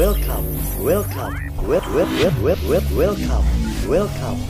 Welcome, 0.00 0.46
welcome, 0.80 1.36
wel 1.68 1.82
wel 1.92 2.06
wel 2.16 2.32
wel 2.42 2.56
wel 2.68 2.82
welcome, 2.96 3.44
welcome 3.86 4.40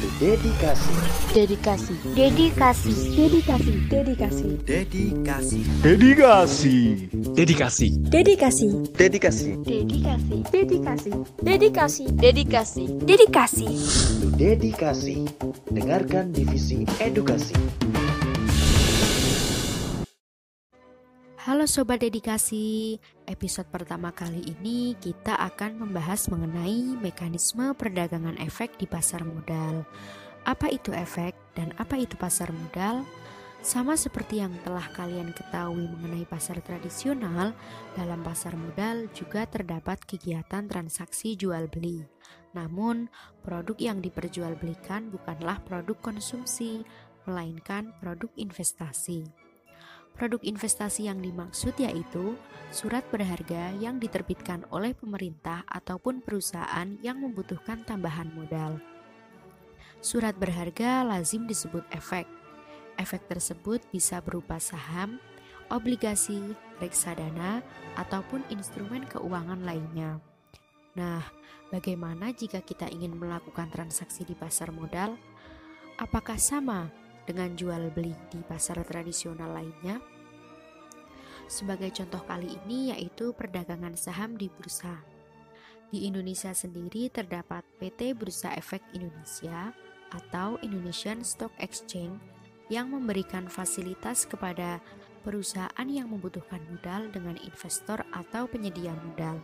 to 0.00 0.06
Dedikasi. 0.18 0.94
Dedikasi. 1.34 1.94
Dedikasi. 2.14 2.92
Dedikasi. 3.16 3.72
Dedikasi. 3.86 4.46
Dedikasi. 4.64 5.58
Dedikasi. 5.82 7.08
Dedikasi. 7.34 7.98
Dedikasi. 8.10 8.78
Dedikasi. 8.94 9.50
Dedikasi. 9.66 10.30
Dedikasi. 10.52 11.10
Dedikasi. 11.42 12.04
Dedikasi. 12.14 12.84
Dedikasi. 13.02 13.66
To 14.22 14.26
Dedikasi. 14.38 15.26
Dengarkan 15.74 16.30
divisi 16.32 16.86
edukasi. 17.02 17.58
Halo 21.42 21.66
Sobat 21.66 21.98
Dedikasi, 21.98 23.02
episode 23.26 23.66
pertama 23.66 24.14
kali 24.14 24.46
ini 24.46 24.94
kita 24.94 25.34
akan 25.34 25.74
membahas 25.74 26.30
mengenai 26.30 26.94
mekanisme 27.02 27.74
perdagangan 27.74 28.38
efek 28.38 28.78
di 28.78 28.86
pasar 28.86 29.26
modal. 29.26 29.82
Apa 30.46 30.70
itu 30.70 30.94
efek 30.94 31.34
dan 31.58 31.74
apa 31.82 31.98
itu 31.98 32.14
pasar 32.14 32.54
modal? 32.54 33.02
Sama 33.58 33.98
seperti 33.98 34.38
yang 34.38 34.54
telah 34.62 34.86
kalian 34.94 35.34
ketahui 35.34 35.90
mengenai 35.90 36.22
pasar 36.30 36.62
tradisional, 36.62 37.58
dalam 37.98 38.22
pasar 38.22 38.54
modal 38.54 39.10
juga 39.10 39.42
terdapat 39.42 39.98
kegiatan 40.06 40.70
transaksi 40.70 41.34
jual 41.34 41.66
beli. 41.66 42.06
Namun, 42.54 43.10
produk 43.42 43.74
yang 43.82 43.98
diperjualbelikan 43.98 45.10
bukanlah 45.10 45.58
produk 45.66 45.98
konsumsi, 46.06 46.86
melainkan 47.26 47.90
produk 47.98 48.30
investasi. 48.38 49.41
Produk 50.12 50.44
investasi 50.44 51.08
yang 51.08 51.24
dimaksud 51.24 51.72
yaitu 51.80 52.36
surat 52.68 53.04
berharga 53.08 53.72
yang 53.80 53.96
diterbitkan 53.96 54.64
oleh 54.68 54.92
pemerintah 54.92 55.64
ataupun 55.68 56.20
perusahaan 56.20 56.88
yang 57.00 57.20
membutuhkan 57.20 57.84
tambahan 57.84 58.28
modal. 58.32 58.80
Surat 60.02 60.34
berharga 60.36 61.06
lazim 61.06 61.46
disebut 61.46 61.86
efek. 61.94 62.26
Efek 62.98 63.24
tersebut 63.30 63.80
bisa 63.88 64.20
berupa 64.20 64.60
saham, 64.60 65.16
obligasi, 65.72 66.52
reksadana, 66.82 67.64
ataupun 67.96 68.44
instrumen 68.52 69.08
keuangan 69.08 69.64
lainnya. 69.64 70.20
Nah, 70.92 71.24
bagaimana 71.72 72.36
jika 72.36 72.60
kita 72.60 72.84
ingin 72.92 73.16
melakukan 73.16 73.72
transaksi 73.72 74.28
di 74.28 74.36
pasar 74.36 74.68
modal? 74.74 75.16
Apakah 75.96 76.36
sama 76.36 76.92
dengan 77.28 77.54
jual 77.54 77.90
beli 77.94 78.14
di 78.30 78.40
pasar 78.42 78.82
tradisional 78.82 79.52
lainnya. 79.54 80.02
Sebagai 81.46 81.92
contoh 81.92 82.22
kali 82.24 82.48
ini 82.64 82.94
yaitu 82.94 83.36
perdagangan 83.36 83.98
saham 83.98 84.38
di 84.40 84.48
bursa. 84.48 85.04
Di 85.92 86.08
Indonesia 86.08 86.56
sendiri 86.56 87.12
terdapat 87.12 87.60
PT 87.76 88.16
Bursa 88.16 88.56
Efek 88.56 88.80
Indonesia 88.96 89.76
atau 90.08 90.56
Indonesian 90.64 91.20
Stock 91.20 91.52
Exchange 91.60 92.16
yang 92.72 92.88
memberikan 92.88 93.52
fasilitas 93.52 94.24
kepada 94.24 94.80
perusahaan 95.20 95.88
yang 95.88 96.08
membutuhkan 96.08 96.64
modal 96.72 97.12
dengan 97.12 97.36
investor 97.44 98.00
atau 98.16 98.48
penyedia 98.48 98.96
modal. 99.04 99.36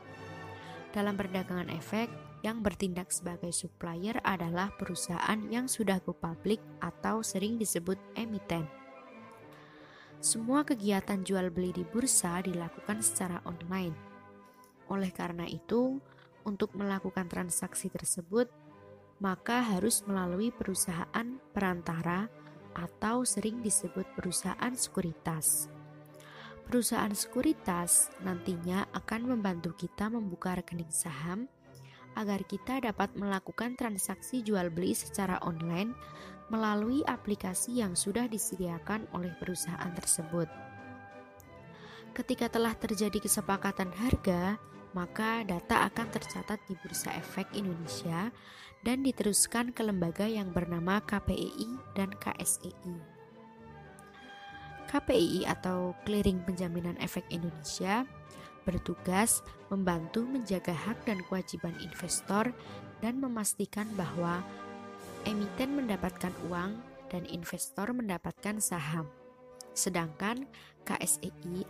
Dalam 0.96 1.20
perdagangan 1.20 1.68
efek, 1.68 2.08
yang 2.47 2.62
bertindak 2.62 3.11
sebagai 3.11 3.50
supplier 3.50 4.22
adalah 4.22 4.70
perusahaan 4.78 5.41
yang 5.50 5.67
sudah 5.67 5.98
go 6.06 6.14
public 6.14 6.62
atau 6.78 7.22
sering 7.22 7.58
disebut 7.58 7.98
emiten. 8.14 8.67
Semua 10.19 10.67
kegiatan 10.67 11.22
jual 11.22 11.50
beli 11.55 11.70
di 11.70 11.86
bursa 11.86 12.42
dilakukan 12.42 12.98
secara 13.03 13.39
online. 13.47 13.95
Oleh 14.91 15.14
karena 15.14 15.47
itu, 15.47 16.03
untuk 16.42 16.75
melakukan 16.75 17.30
transaksi 17.30 17.86
tersebut, 17.86 18.50
maka 19.23 19.62
harus 19.62 20.02
melalui 20.07 20.51
perusahaan 20.51 21.39
perantara 21.55 22.27
atau 22.74 23.27
sering 23.27 23.62
disebut 23.62 24.07
perusahaan 24.14 24.74
sekuritas. 24.74 25.67
Perusahaan 26.67 27.14
sekuritas 27.14 28.12
nantinya 28.23 28.86
akan 28.95 29.35
membantu 29.35 29.74
kita 29.74 30.07
membuka 30.12 30.58
rekening 30.58 30.92
saham 30.92 31.51
agar 32.18 32.42
kita 32.42 32.83
dapat 32.83 33.14
melakukan 33.14 33.79
transaksi 33.79 34.42
jual 34.42 34.74
beli 34.74 34.90
secara 34.98 35.39
online 35.46 35.95
melalui 36.51 37.06
aplikasi 37.06 37.79
yang 37.79 37.95
sudah 37.95 38.27
disediakan 38.27 39.06
oleh 39.14 39.30
perusahaan 39.39 39.92
tersebut. 39.95 40.51
Ketika 42.17 42.51
telah 42.51 42.74
terjadi 42.74 43.23
kesepakatan 43.23 43.95
harga, 43.95 44.58
maka 44.90 45.46
data 45.46 45.86
akan 45.86 46.11
tercatat 46.11 46.58
di 46.67 46.74
Bursa 46.83 47.14
Efek 47.14 47.46
Indonesia 47.55 48.35
dan 48.83 49.06
diteruskan 49.06 49.70
ke 49.70 49.86
lembaga 49.86 50.27
yang 50.27 50.50
bernama 50.50 50.98
KPII 51.05 51.95
dan 51.95 52.11
KSEI. 52.18 53.18
KPII 54.89 55.45
atau 55.45 55.92
Clearing 56.08 56.40
Penjaminan 56.48 56.96
Efek 56.98 57.29
Indonesia 57.29 58.08
bertugas 58.68 59.40
membantu 59.73 60.29
menjaga 60.29 60.77
hak 60.77 61.08
dan 61.08 61.24
kewajiban 61.24 61.73
investor 61.80 62.52
dan 63.01 63.17
memastikan 63.17 63.89
bahwa 63.96 64.45
emiten 65.24 65.73
mendapatkan 65.73 66.36
uang 66.52 66.77
dan 67.08 67.24
investor 67.33 67.89
mendapatkan 67.96 68.61
saham. 68.61 69.08
Sedangkan 69.73 70.45
KSEI 70.84 71.64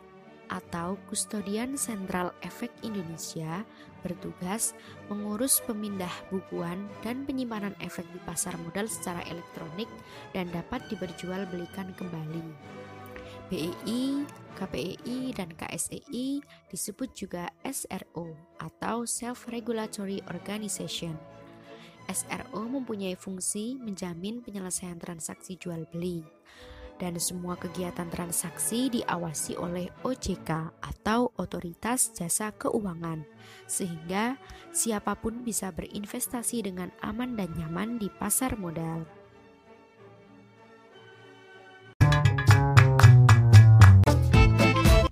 atau 0.49 0.97
Kustodian 1.07 1.77
Sentral 1.77 2.33
Efek 2.41 2.73
Indonesia 2.83 3.63
bertugas 4.01 4.73
mengurus 5.13 5.61
pemindah 5.69 6.11
bukuan 6.33 6.89
dan 7.05 7.29
penyimpanan 7.29 7.77
efek 7.85 8.09
di 8.11 8.21
pasar 8.25 8.57
modal 8.65 8.89
secara 8.89 9.21
elektronik 9.29 9.87
dan 10.33 10.49
dapat 10.51 10.83
diperjualbelikan 10.89 11.93
kembali. 11.95 12.43
BEI, 13.49 14.29
KPEI, 14.57 15.33
dan 15.33 15.49
KSEI 15.57 16.45
disebut 16.69 17.11
juga 17.17 17.49
SRO 17.65 18.37
atau 18.61 19.09
Self-Regulatory 19.09 20.21
Organization. 20.29 21.17
SRO 22.09 22.65
mempunyai 22.65 23.17
fungsi 23.17 23.77
menjamin 23.77 24.41
penyelesaian 24.41 24.97
transaksi 24.97 25.61
jual 25.61 25.85
beli 25.93 26.25
dan 26.99 27.15
semua 27.17 27.55
kegiatan 27.55 28.11
transaksi 28.11 28.91
diawasi 28.91 29.55
oleh 29.55 29.87
OJK 30.03 30.75
atau 30.83 31.31
Otoritas 31.39 32.11
Jasa 32.13 32.51
Keuangan 32.53 33.23
sehingga 33.71 34.37
siapa 34.75 35.15
pun 35.17 35.47
bisa 35.47 35.71
berinvestasi 35.71 36.67
dengan 36.67 36.91
aman 37.01 37.39
dan 37.39 37.55
nyaman 37.55 37.97
di 38.03 38.11
pasar 38.11 38.59
modal. 38.59 39.18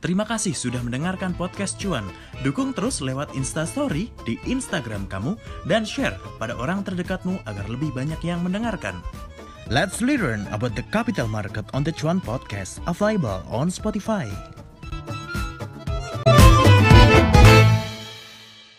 Terima 0.07 0.23
kasih 0.23 0.55
sudah 0.55 0.79
mendengarkan 0.87 1.35
podcast 1.35 1.83
Cuan. 1.83 2.07
Dukung 2.47 2.71
terus 2.71 3.03
lewat 3.03 3.35
Instastory 3.35 4.15
di 4.23 4.39
Instagram 4.47 5.11
kamu 5.11 5.35
dan 5.67 5.83
share 5.83 6.15
pada 6.39 6.55
orang 6.55 6.87
terdekatmu 6.87 7.43
agar 7.43 7.67
lebih 7.67 7.91
banyak 7.91 8.23
yang 8.23 8.39
mendengarkan. 8.39 9.03
Let's 9.67 9.99
learn 9.99 10.47
about 10.55 10.79
the 10.79 10.87
capital 10.95 11.27
market 11.27 11.67
on 11.75 11.83
the 11.83 11.91
Cuan 11.91 12.23
podcast 12.23 12.79
available 12.87 13.43
on 13.51 13.67
Spotify. 13.67 14.31